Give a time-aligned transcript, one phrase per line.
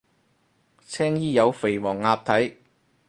[0.83, 2.55] 青衣有肥黃鴨睇